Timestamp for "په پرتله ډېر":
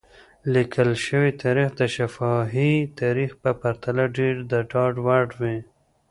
3.41-4.35